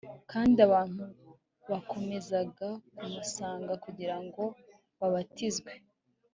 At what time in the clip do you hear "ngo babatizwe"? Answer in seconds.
4.23-5.71